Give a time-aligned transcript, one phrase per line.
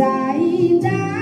[0.00, 1.19] Deus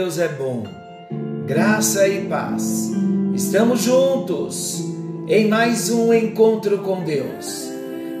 [0.00, 0.64] Deus é bom.
[1.46, 2.90] Graça e paz.
[3.34, 4.82] Estamos juntos
[5.28, 7.68] em mais um encontro com Deus.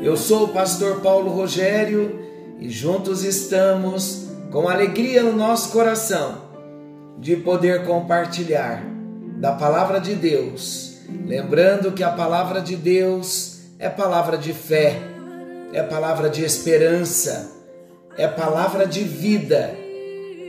[0.02, 2.20] Eu sou o pastor Paulo Rogério
[2.58, 6.42] e juntos estamos com alegria no nosso coração
[7.18, 8.84] de poder compartilhar
[9.38, 10.98] da palavra de Deus.
[11.24, 15.00] Lembrando que a palavra de Deus é palavra de fé
[15.72, 17.52] é palavra de esperança,
[18.18, 19.74] é palavra de vida,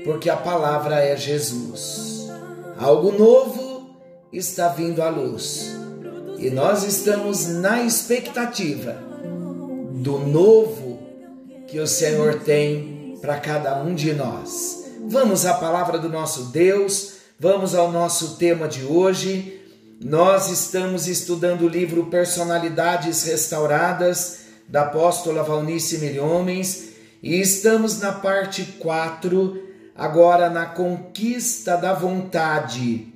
[0.04, 2.28] porque a palavra é Jesus.
[2.78, 3.96] Algo novo
[4.32, 5.72] está vindo à luz
[6.40, 8.98] e nós estamos na expectativa
[9.94, 11.00] do novo
[11.68, 14.86] que o Senhor tem para cada um de nós.
[15.08, 19.62] Vamos à palavra do nosso Deus, vamos ao nosso tema de hoje.
[20.04, 26.90] Nós estamos estudando o livro Personalidades Restauradas da apóstola Valnice Milhomens
[27.22, 33.08] e estamos na parte 4, agora na conquista da vontade.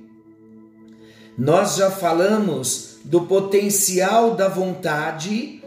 [1.36, 5.62] Nós já falamos do potencial da vontade,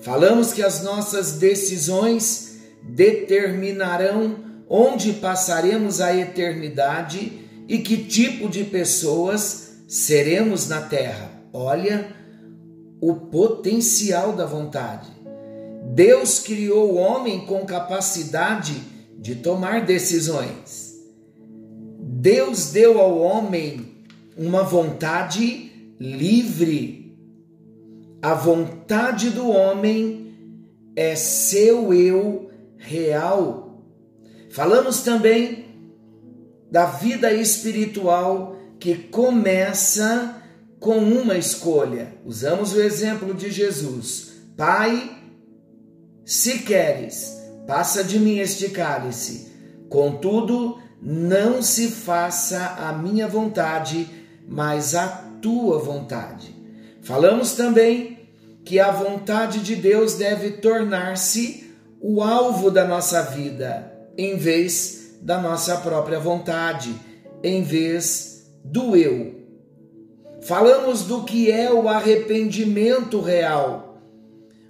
[0.00, 4.36] falamos que as nossas decisões determinarão
[4.68, 11.30] onde passaremos a eternidade e que tipo de pessoas seremos na terra.
[11.52, 12.14] Olha,
[13.00, 15.08] o potencial da vontade.
[15.94, 18.97] Deus criou o homem com capacidade
[19.28, 20.96] de tomar decisões.
[22.00, 23.98] Deus deu ao homem
[24.34, 25.70] uma vontade
[26.00, 27.14] livre.
[28.22, 30.34] A vontade do homem
[30.96, 33.84] é seu eu real.
[34.48, 35.66] Falamos também
[36.70, 40.42] da vida espiritual que começa
[40.80, 42.14] com uma escolha.
[42.24, 44.32] Usamos o exemplo de Jesus.
[44.56, 45.18] Pai,
[46.24, 47.37] se queres,
[47.68, 49.52] passa de mim este cálice.
[49.90, 54.08] Contudo, não se faça a minha vontade,
[54.48, 55.06] mas a
[55.42, 56.56] tua vontade.
[57.02, 58.20] Falamos também
[58.64, 65.38] que a vontade de Deus deve tornar-se o alvo da nossa vida, em vez da
[65.38, 66.94] nossa própria vontade,
[67.42, 69.44] em vez do eu.
[70.40, 74.00] Falamos do que é o arrependimento real.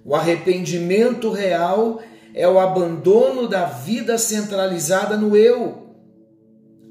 [0.03, 2.01] O arrependimento real
[2.33, 5.95] é o abandono da vida centralizada no eu,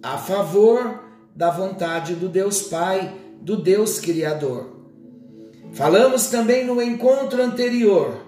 [0.02, 1.04] a favor
[1.34, 4.76] da vontade do Deus Pai, do Deus Criador.
[5.72, 8.24] Falamos também no encontro anterior,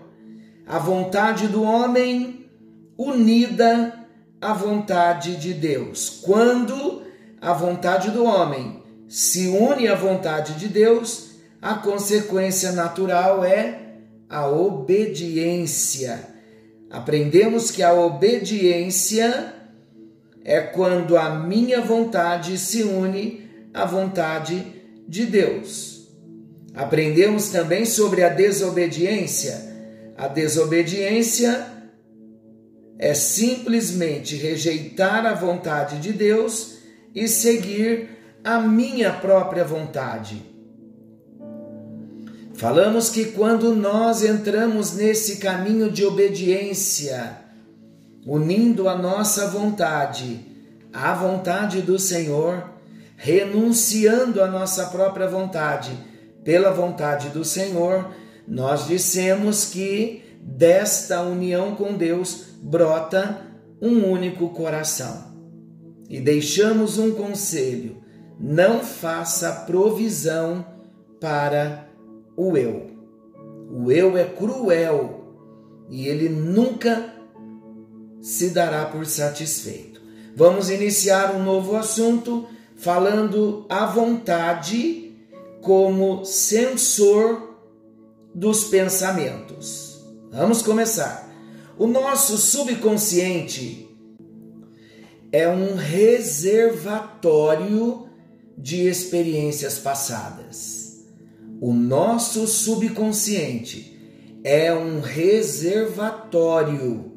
[0.66, 2.46] a vontade do homem
[2.96, 3.94] unida
[4.40, 6.20] à vontade de Deus.
[6.22, 7.02] Quando
[7.40, 13.96] a vontade do homem se une à vontade de Deus, a consequência natural é
[14.28, 16.28] a obediência.
[16.90, 19.54] Aprendemos que a obediência
[20.44, 24.66] é quando a minha vontade se une à vontade
[25.06, 26.08] de Deus.
[26.74, 29.70] Aprendemos também sobre a desobediência.
[30.16, 31.66] A desobediência
[32.98, 36.78] é simplesmente rejeitar a vontade de Deus
[37.14, 38.10] e seguir
[38.42, 40.49] a minha própria vontade.
[42.60, 47.38] Falamos que quando nós entramos nesse caminho de obediência,
[48.26, 50.44] unindo a nossa vontade
[50.92, 52.70] à vontade do Senhor,
[53.16, 55.90] renunciando a nossa própria vontade
[56.44, 58.10] pela vontade do Senhor,
[58.46, 63.40] nós dissemos que desta união com Deus brota
[63.80, 65.32] um único coração.
[66.10, 68.02] E deixamos um conselho:
[68.38, 70.62] não faça provisão
[71.18, 71.88] para
[72.48, 72.90] o eu.
[73.70, 75.20] O eu é cruel
[75.90, 77.14] e ele nunca
[78.22, 80.00] se dará por satisfeito.
[80.34, 82.46] Vamos iniciar um novo assunto
[82.76, 85.12] falando a vontade
[85.60, 87.58] como sensor
[88.34, 90.02] dos pensamentos.
[90.30, 91.28] Vamos começar.
[91.76, 93.86] O nosso subconsciente
[95.30, 98.08] é um reservatório
[98.56, 100.79] de experiências passadas.
[101.60, 104.00] O nosso subconsciente
[104.42, 107.12] é um reservatório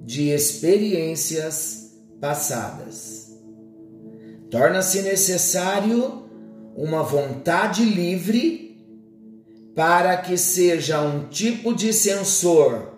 [0.00, 3.36] de experiências passadas.
[4.48, 6.22] Torna-se necessário
[6.76, 8.78] uma vontade livre
[9.74, 12.96] para que seja um tipo de sensor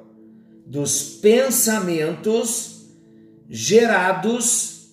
[0.67, 2.85] dos pensamentos
[3.49, 4.91] gerados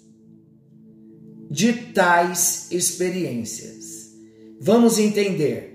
[1.52, 4.14] de tais experiências.
[4.62, 5.73] Vamos entender.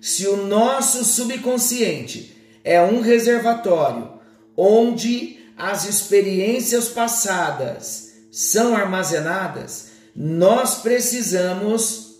[0.00, 4.12] Se o nosso subconsciente é um reservatório
[4.56, 12.14] onde as experiências passadas são armazenadas, nós precisamos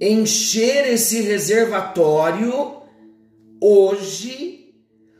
[0.00, 2.82] encher esse reservatório
[3.60, 4.74] hoje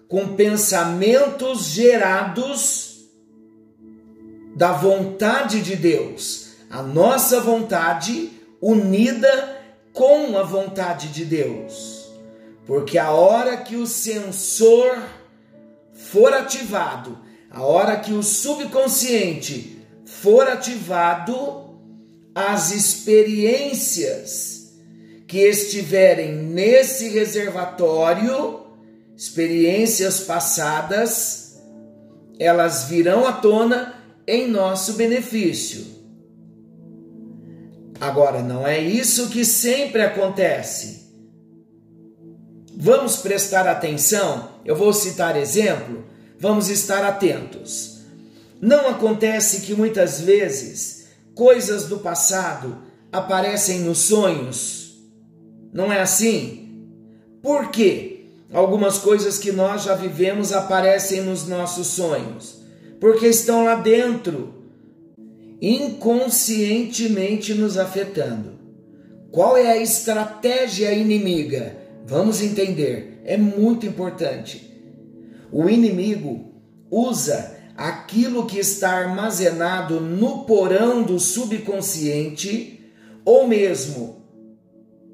[0.09, 3.07] com pensamentos gerados
[4.55, 8.31] da vontade de Deus, a nossa vontade
[8.61, 9.56] unida
[9.96, 12.12] com a vontade de Deus.
[12.66, 15.02] Porque a hora que o sensor
[15.94, 17.19] for ativado,
[17.50, 21.78] a hora que o subconsciente for ativado,
[22.34, 24.75] as experiências
[25.26, 28.66] que estiverem nesse reservatório,
[29.16, 31.58] experiências passadas,
[32.38, 33.94] elas virão à tona
[34.26, 35.95] em nosso benefício.
[38.00, 41.06] Agora, não é isso que sempre acontece.
[42.76, 46.04] Vamos prestar atenção, eu vou citar exemplo,
[46.38, 48.00] vamos estar atentos.
[48.60, 54.94] Não acontece que muitas vezes coisas do passado aparecem nos sonhos?
[55.72, 56.87] Não é assim?
[57.43, 58.26] Por quê?
[58.52, 62.60] Algumas coisas que nós já vivemos aparecem nos nossos sonhos,
[63.00, 64.56] porque estão lá dentro
[65.61, 68.56] inconscientemente nos afetando.
[69.31, 71.76] Qual é a estratégia inimiga?
[72.06, 74.73] Vamos entender, é muito importante.
[75.50, 76.55] O inimigo
[76.91, 82.93] usa aquilo que está armazenado no porão do subconsciente
[83.25, 84.25] ou mesmo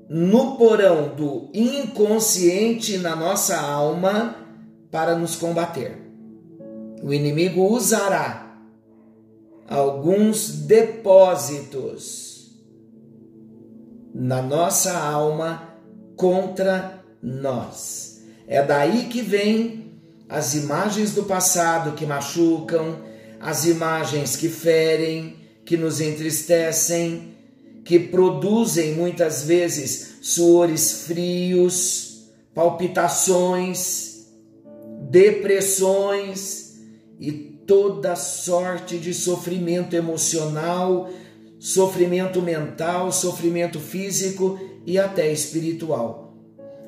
[0.09, 4.37] no porão do inconsciente na nossa alma
[4.91, 5.97] para nos combater.
[7.03, 8.52] O inimigo usará
[9.69, 12.33] alguns depósitos
[14.15, 15.77] na nossa alma
[16.17, 18.23] contra nós.
[18.47, 19.93] É daí que vem
[20.29, 22.99] as imagens do passado que machucam,
[23.41, 27.35] as imagens que ferem, que nos entristecem,
[27.85, 34.27] que produzem muitas vezes suores frios, palpitações,
[35.11, 36.79] depressões
[37.19, 41.09] e toda sorte de sofrimento emocional,
[41.59, 46.35] sofrimento mental, sofrimento físico e até espiritual.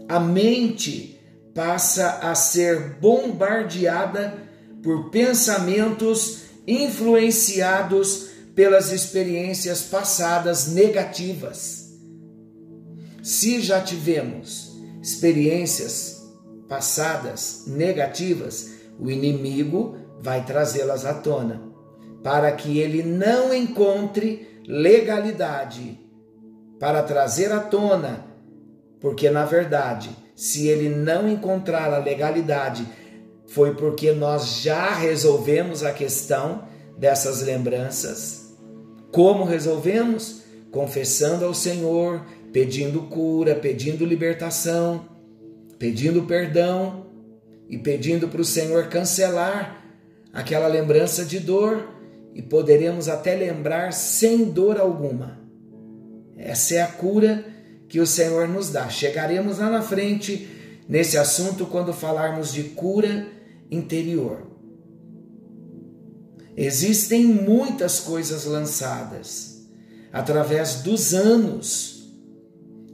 [0.08, 1.18] A mente
[1.54, 4.36] passa a ser bombardeada
[4.82, 11.92] por pensamentos influenciados pelas experiências passadas negativas.
[13.22, 14.72] Se já tivemos
[15.02, 16.22] experiências
[16.68, 21.60] passadas negativas, o inimigo vai trazê-las à tona,
[22.22, 26.00] para que ele não encontre legalidade
[26.80, 28.24] para trazer à tona,
[28.98, 32.86] porque na verdade, se ele não encontrar a legalidade,
[33.46, 36.64] foi porque nós já resolvemos a questão
[36.96, 38.56] dessas lembranças.
[39.12, 40.42] Como resolvemos?
[40.70, 45.04] Confessando ao Senhor, pedindo cura, pedindo libertação,
[45.78, 47.08] pedindo perdão
[47.68, 49.83] e pedindo para o Senhor cancelar
[50.34, 51.88] aquela lembrança de dor
[52.34, 55.38] e poderemos até lembrar sem dor alguma.
[56.36, 57.46] Essa é a cura
[57.88, 58.88] que o Senhor nos dá.
[58.88, 60.48] Chegaremos lá na frente
[60.88, 63.28] nesse assunto quando falarmos de cura
[63.70, 64.50] interior.
[66.56, 69.64] Existem muitas coisas lançadas
[70.12, 72.12] através dos anos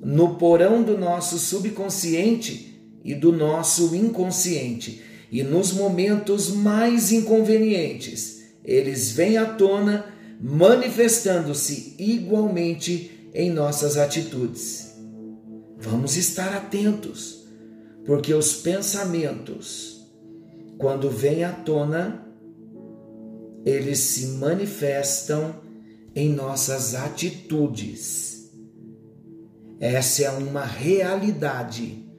[0.02, 9.12] no porão do nosso subconsciente e do nosso inconsciente e nos momentos mais inconvenientes, eles
[9.12, 10.06] vêm à tona,
[10.40, 14.94] manifestando-se igualmente em nossas atitudes.
[15.78, 17.46] Vamos estar atentos,
[18.04, 20.04] porque os pensamentos,
[20.78, 22.26] quando vêm à tona,
[23.64, 25.54] eles se manifestam
[26.14, 28.50] em nossas atitudes.
[29.78, 32.09] Essa é uma realidade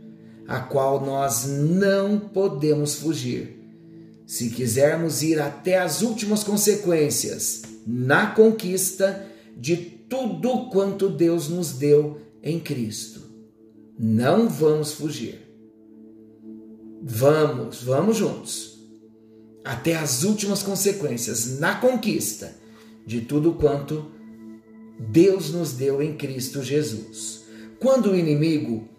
[0.51, 3.57] a qual nós não podemos fugir.
[4.27, 12.19] Se quisermos ir até as últimas consequências na conquista de tudo quanto Deus nos deu
[12.43, 13.21] em Cristo,
[13.97, 15.39] não vamos fugir.
[17.01, 18.77] Vamos, vamos juntos.
[19.63, 22.53] Até as últimas consequências na conquista
[23.05, 24.11] de tudo quanto
[24.99, 27.43] Deus nos deu em Cristo Jesus.
[27.79, 28.89] Quando o inimigo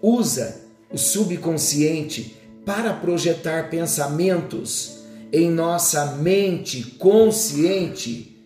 [0.00, 0.61] usa
[0.92, 8.36] o subconsciente para projetar pensamentos em nossa mente consciente,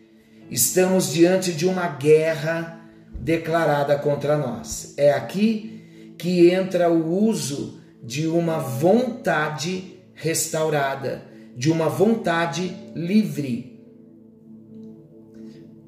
[0.51, 2.81] estamos diante de uma guerra
[3.21, 4.95] declarada contra nós.
[4.97, 11.25] É aqui que entra o uso de uma vontade restaurada,
[11.57, 13.83] de uma vontade livre.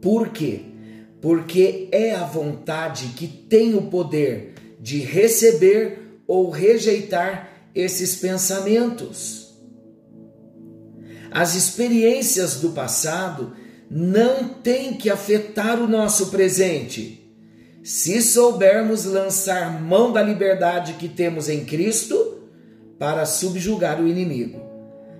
[0.02, 0.62] Por quê?
[1.20, 9.48] Porque é a vontade que tem o poder de receber ou rejeitar esses pensamentos.
[11.30, 13.52] As experiências do passado
[13.90, 17.32] não têm que afetar o nosso presente.
[17.82, 22.42] Se soubermos lançar mão da liberdade que temos em Cristo
[22.98, 24.60] para subjugar o inimigo,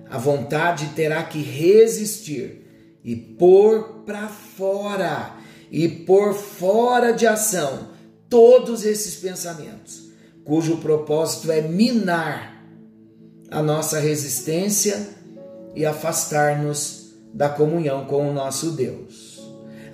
[0.09, 5.35] a vontade terá que resistir e pôr para fora
[5.71, 7.89] e pôr fora de ação
[8.27, 10.08] todos esses pensamentos,
[10.49, 12.65] cujo propósito é minar
[13.51, 15.07] a nossa resistência
[15.75, 19.39] e afastar-nos da comunhão com o nosso Deus.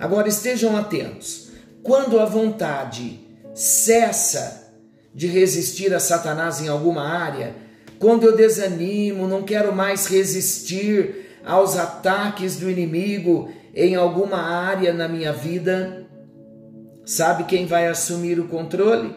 [0.00, 1.50] Agora estejam atentos.
[1.82, 3.20] Quando a vontade
[3.54, 4.72] cessa
[5.14, 7.54] de resistir a Satanás em alguma área,
[7.98, 15.06] quando eu desanimo, não quero mais resistir aos ataques do inimigo em alguma área na
[15.06, 16.06] minha vida,
[17.06, 19.14] Sabe quem vai assumir o controle?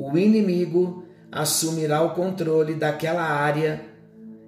[0.00, 1.02] O inimigo
[1.32, 3.84] assumirá o controle daquela área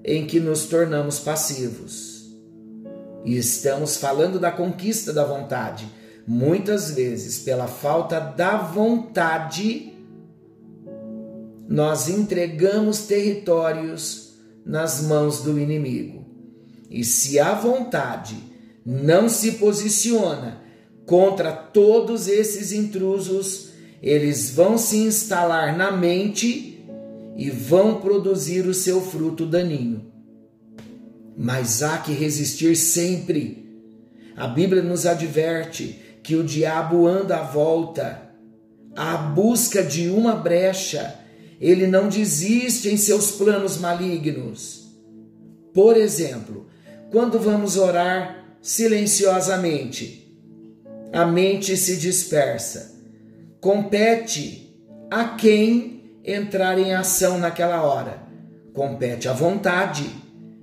[0.04, 2.30] em que nos tornamos passivos.
[3.24, 5.88] E estamos falando da conquista da vontade.
[6.24, 9.92] Muitas vezes, pela falta da vontade,
[11.68, 16.24] nós entregamos territórios nas mãos do inimigo.
[16.88, 18.36] E se a vontade
[18.86, 20.62] não se posiciona
[21.04, 23.69] contra todos esses intrusos,
[24.02, 26.84] eles vão se instalar na mente
[27.36, 30.10] e vão produzir o seu fruto daninho.
[31.36, 33.66] Mas há que resistir sempre.
[34.36, 38.30] A Bíblia nos adverte que o diabo anda à volta,
[38.96, 41.14] à busca de uma brecha.
[41.60, 44.90] Ele não desiste em seus planos malignos.
[45.74, 46.66] Por exemplo,
[47.10, 50.36] quando vamos orar silenciosamente,
[51.12, 52.99] a mente se dispersa.
[53.60, 54.74] Compete
[55.10, 58.22] a quem entrar em ação naquela hora.
[58.72, 60.20] Compete à vontade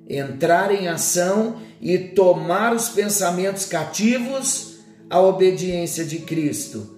[0.10, 4.77] entrar em ação e tomar os pensamentos cativos
[5.10, 6.98] à obediência de Cristo,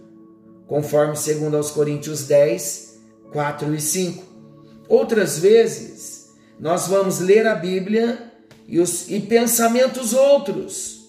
[0.67, 2.99] conforme segundo aos Coríntios 10,
[3.31, 4.23] 4 e 5.
[4.87, 6.29] Outras vezes,
[6.59, 8.31] nós vamos ler a Bíblia
[8.67, 10.99] e, os, e pensamentos outros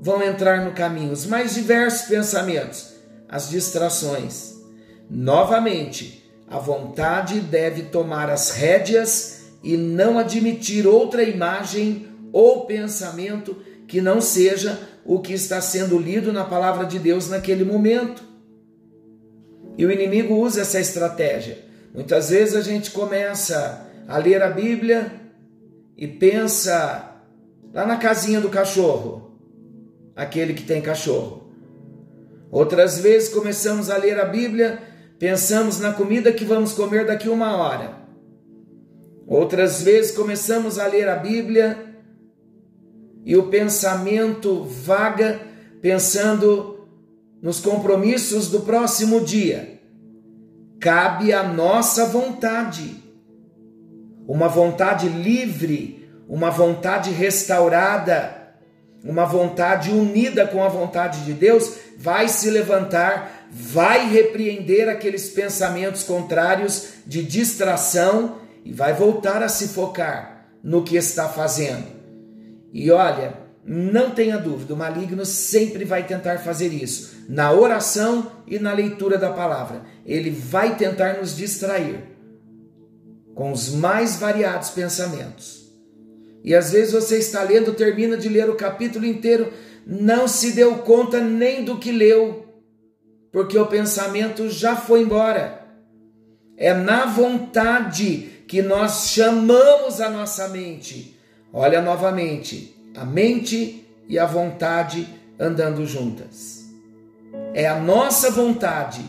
[0.00, 2.95] vão entrar no caminho, os mais diversos pensamentos,
[3.28, 4.54] as distrações.
[5.10, 13.56] Novamente, a vontade deve tomar as rédeas e não admitir outra imagem ou pensamento
[13.86, 18.22] que não seja o que está sendo lido na palavra de Deus naquele momento.
[19.78, 21.58] E o inimigo usa essa estratégia.
[21.94, 25.12] Muitas vezes a gente começa a ler a Bíblia
[25.96, 27.14] e pensa
[27.72, 29.26] lá na casinha do cachorro
[30.14, 31.45] aquele que tem cachorro.
[32.50, 34.82] Outras vezes começamos a ler a Bíblia,
[35.18, 37.96] pensamos na comida que vamos comer daqui uma hora.
[39.26, 41.94] Outras vezes começamos a ler a Bíblia
[43.24, 45.40] e o pensamento vaga
[45.82, 46.86] pensando
[47.42, 49.80] nos compromissos do próximo dia.
[50.78, 53.02] Cabe a nossa vontade,
[54.28, 58.45] uma vontade livre, uma vontade restaurada
[59.04, 66.02] uma vontade unida com a vontade de Deus, vai se levantar, vai repreender aqueles pensamentos
[66.02, 71.86] contrários de distração e vai voltar a se focar no que está fazendo.
[72.72, 73.34] E olha,
[73.64, 79.16] não tenha dúvida, o maligno sempre vai tentar fazer isso, na oração e na leitura
[79.18, 79.82] da palavra.
[80.04, 82.04] Ele vai tentar nos distrair
[83.34, 85.55] com os mais variados pensamentos.
[86.46, 89.52] E às vezes você está lendo, termina de ler o capítulo inteiro,
[89.84, 92.46] não se deu conta nem do que leu,
[93.32, 95.66] porque o pensamento já foi embora.
[96.56, 101.18] É na vontade que nós chamamos a nossa mente.
[101.52, 105.08] Olha novamente, a mente e a vontade
[105.40, 106.64] andando juntas.
[107.54, 109.00] É a nossa vontade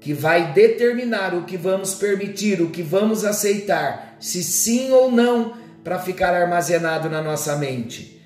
[0.00, 5.63] que vai determinar o que vamos permitir, o que vamos aceitar, se sim ou não
[5.84, 8.20] para ficar armazenado na nossa mente.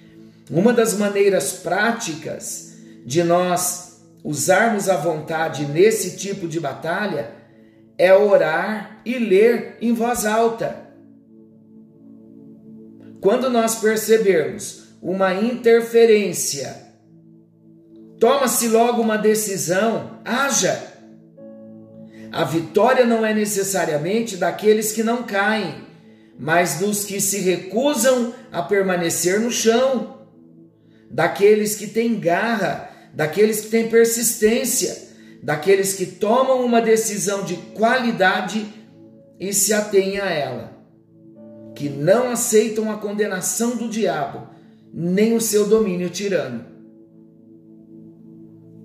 [0.48, 2.74] Uma das maneiras práticas
[3.04, 7.30] de nós usarmos a vontade nesse tipo de batalha
[7.98, 10.88] é orar e ler em voz alta.
[13.20, 16.76] Quando nós percebermos uma interferência,
[18.20, 20.80] toma-se logo uma decisão, haja.
[22.30, 25.87] A vitória não é necessariamente daqueles que não caem,
[26.38, 30.18] mas dos que se recusam a permanecer no chão,
[31.10, 35.08] daqueles que têm garra, daqueles que têm persistência,
[35.42, 38.64] daqueles que tomam uma decisão de qualidade
[39.40, 40.72] e se atêm a ela,
[41.74, 44.48] que não aceitam a condenação do diabo,
[44.94, 46.64] nem o seu domínio tirano.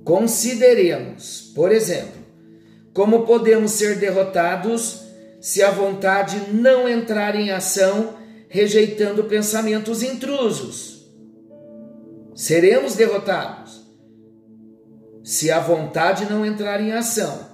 [0.03, 2.24] Consideremos, por exemplo,
[2.93, 5.02] como podemos ser derrotados
[5.43, 8.15] se a vontade não entrar em ação,
[8.47, 11.05] rejeitando pensamentos intrusos.
[12.33, 13.85] Seremos derrotados
[15.21, 17.45] se a vontade não entrar em ação.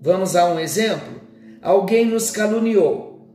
[0.00, 1.20] Vamos a um exemplo?
[1.60, 3.28] Alguém nos caluniou.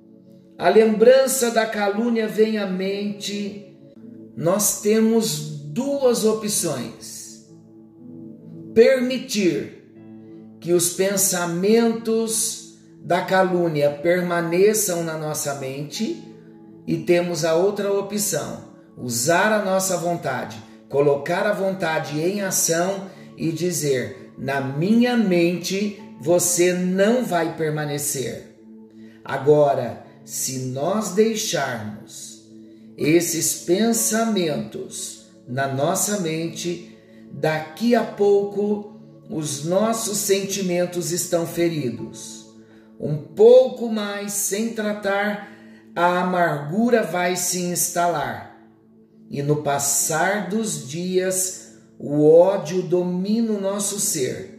[0.57, 3.77] A lembrança da calúnia vem à mente.
[4.33, 7.53] Nós temos duas opções:
[8.73, 9.83] permitir
[10.61, 12.62] que os pensamentos
[13.03, 16.23] da calúnia permaneçam na nossa mente,
[16.87, 18.63] e temos a outra opção:
[18.97, 20.57] usar a nossa vontade,
[20.89, 28.55] colocar a vontade em ação e dizer: na minha mente você não vai permanecer.
[29.23, 32.47] Agora, se nós deixarmos
[32.97, 36.97] esses pensamentos na nossa mente,
[37.31, 38.93] daqui a pouco
[39.29, 42.32] os nossos sentimentos estão feridos.
[43.03, 45.51] Um pouco mais sem tratar,
[45.93, 48.57] a amargura vai se instalar.
[49.29, 54.57] E no passar dos dias, o ódio domina o nosso ser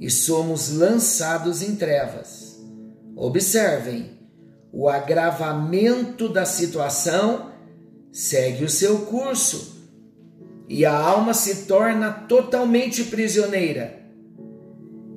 [0.00, 2.58] e somos lançados em trevas.
[3.14, 4.18] Observem,
[4.72, 7.52] o agravamento da situação
[8.10, 9.84] segue o seu curso
[10.66, 14.03] e a alma se torna totalmente prisioneira.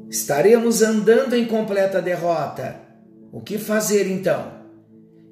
[0.10, 2.80] Estaremos andando em completa derrota.
[3.32, 4.54] O que fazer então?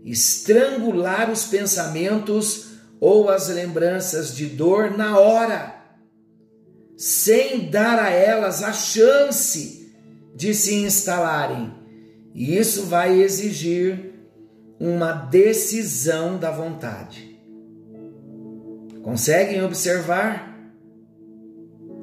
[0.03, 2.67] Estrangular os pensamentos
[2.99, 5.75] ou as lembranças de dor na hora
[6.97, 9.93] sem dar a elas a chance
[10.35, 11.73] de se instalarem.
[12.33, 14.13] E isso vai exigir
[14.79, 17.39] uma decisão da vontade.
[19.01, 20.53] Conseguem observar?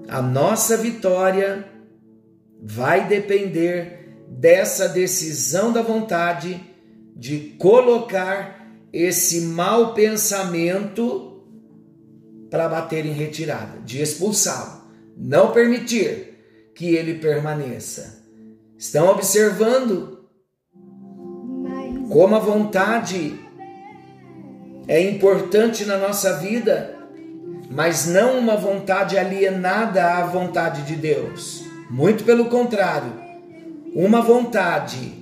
[0.09, 1.67] A nossa vitória
[2.63, 6.61] vai depender dessa decisão da vontade
[7.17, 11.43] de colocar esse mau pensamento
[12.49, 14.83] para bater em retirada, de expulsá-lo
[15.17, 18.23] não permitir que ele permaneça.
[18.77, 20.27] Estão observando
[22.11, 23.39] como a vontade
[24.89, 26.99] é importante na nossa vida,
[27.71, 31.62] mas não uma vontade alienada à vontade de Deus.
[31.93, 33.13] Muito pelo contrário,
[33.95, 35.13] uma vontade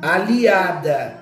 [0.00, 1.18] aliada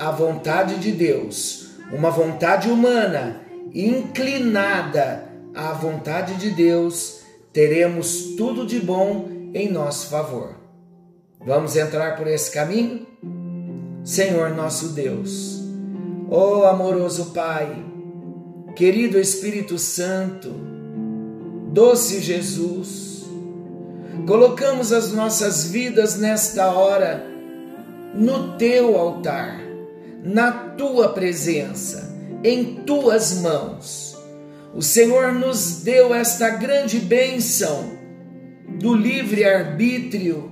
[0.00, 3.40] à vontade de Deus, uma vontade humana
[3.72, 7.20] inclinada à vontade de Deus,
[7.52, 10.56] teremos tudo de bom em nosso favor.
[11.46, 13.06] Vamos entrar por esse caminho?
[14.02, 15.62] Senhor nosso Deus,
[16.28, 17.72] ó oh amoroso Pai,
[18.74, 20.50] querido Espírito Santo,
[21.72, 23.13] doce Jesus,
[24.26, 27.26] colocamos as nossas vidas nesta hora
[28.14, 29.60] no teu altar,
[30.22, 34.14] na tua presença, em tuas mãos
[34.74, 37.96] o Senhor nos deu esta grande bênção
[38.68, 40.50] do livre-arbítrio.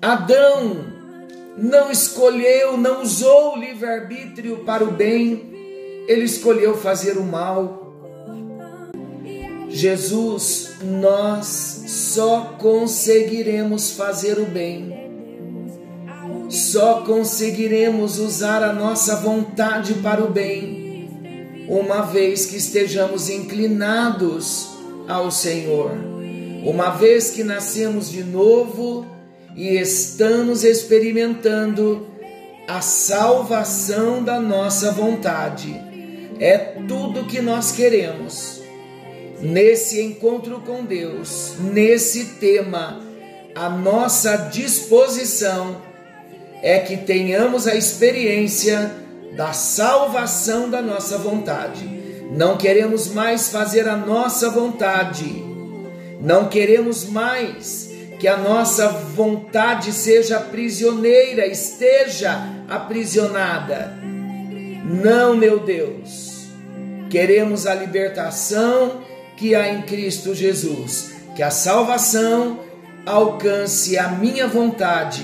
[0.00, 0.86] Adão
[1.58, 7.85] não escolheu, não usou o livre-arbítrio para o bem, ele escolheu fazer o mal.
[9.76, 14.90] Jesus, nós só conseguiremos fazer o bem,
[16.48, 21.10] só conseguiremos usar a nossa vontade para o bem
[21.68, 24.68] uma vez que estejamos inclinados
[25.06, 25.90] ao Senhor,
[26.64, 29.04] uma vez que nascemos de novo
[29.54, 32.06] e estamos experimentando
[32.66, 35.70] a salvação da nossa vontade.
[36.40, 36.56] É
[36.88, 38.55] tudo que nós queremos.
[39.40, 43.00] Nesse encontro com Deus, nesse tema,
[43.54, 45.76] a nossa disposição
[46.62, 48.92] é que tenhamos a experiência
[49.36, 51.86] da salvação da nossa vontade.
[52.30, 55.44] Não queremos mais fazer a nossa vontade.
[56.20, 63.92] Não queremos mais que a nossa vontade seja prisioneira, esteja aprisionada.
[64.84, 66.46] Não, meu Deus.
[67.10, 69.02] Queremos a libertação
[69.36, 72.60] que há em Cristo Jesus, que a salvação
[73.04, 75.22] alcance a minha vontade.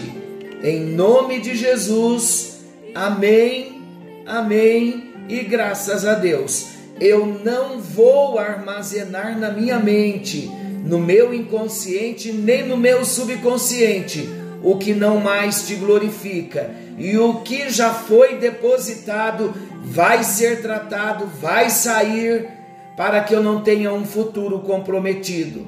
[0.63, 2.61] Em nome de Jesus.
[2.95, 3.83] Amém.
[4.27, 5.13] Amém.
[5.29, 6.67] E graças a Deus.
[7.01, 10.51] Eu não vou armazenar na minha mente
[10.85, 14.29] no meu inconsciente nem no meu subconsciente
[14.63, 16.71] o que não mais te glorifica.
[16.97, 22.49] E o que já foi depositado vai ser tratado, vai sair,
[22.97, 25.67] para que eu não tenha um futuro comprometido,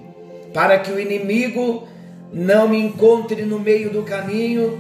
[0.53, 1.87] para que o inimigo
[2.33, 4.79] não me encontre no meio do caminho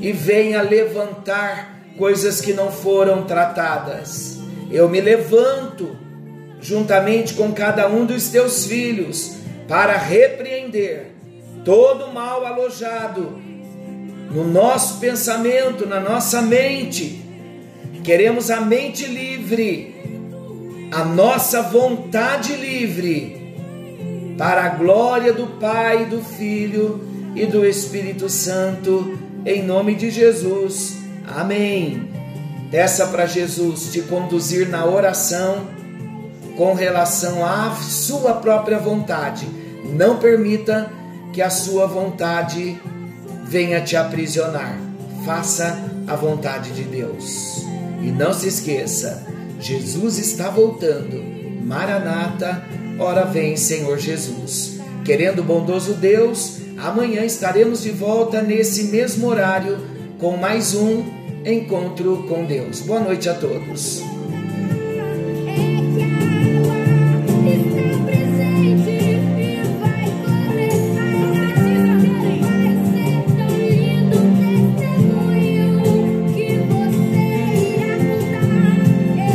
[0.00, 4.38] e venha levantar coisas que não foram tratadas.
[4.70, 5.96] Eu me levanto
[6.60, 11.12] juntamente com cada um dos teus filhos, para repreender
[11.64, 13.38] todo mal alojado
[14.30, 17.22] no nosso pensamento, na nossa mente.
[18.04, 19.99] Queremos a mente livre,
[20.90, 23.54] a nossa vontade livre,
[24.36, 27.00] para a glória do Pai, do Filho
[27.34, 30.96] e do Espírito Santo, em nome de Jesus.
[31.26, 32.10] Amém.
[32.70, 35.68] Peça para Jesus te conduzir na oração
[36.56, 39.48] com relação à sua própria vontade.
[39.84, 40.90] Não permita
[41.32, 42.80] que a sua vontade
[43.44, 44.76] venha te aprisionar.
[45.24, 47.64] Faça a vontade de Deus.
[48.02, 49.26] E não se esqueça,
[49.60, 51.22] Jesus está voltando.
[51.62, 52.64] Maranata,
[52.98, 54.78] ora vem, Senhor Jesus.
[55.04, 59.78] Querendo bondoso Deus, amanhã estaremos de volta nesse mesmo horário
[60.18, 61.04] com mais um
[61.44, 62.80] encontro com Deus.
[62.80, 64.02] Boa noite a todos.